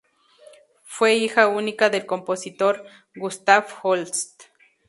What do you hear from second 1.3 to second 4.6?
única del compositor Gustav Holst.